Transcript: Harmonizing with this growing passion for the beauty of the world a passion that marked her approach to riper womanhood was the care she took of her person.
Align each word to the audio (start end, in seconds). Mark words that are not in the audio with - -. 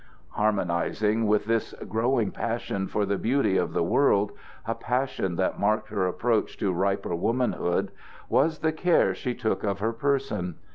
Harmonizing 0.29 1.27
with 1.27 1.45
this 1.45 1.75
growing 1.87 2.31
passion 2.31 2.87
for 2.87 3.05
the 3.05 3.19
beauty 3.19 3.55
of 3.55 3.71
the 3.71 3.83
world 3.83 4.31
a 4.65 4.73
passion 4.73 5.35
that 5.35 5.59
marked 5.59 5.89
her 5.89 6.07
approach 6.07 6.57
to 6.57 6.73
riper 6.73 7.13
womanhood 7.13 7.91
was 8.27 8.57
the 8.57 8.71
care 8.73 9.13
she 9.13 9.35
took 9.35 9.63
of 9.63 9.77
her 9.77 9.93
person. 9.93 10.55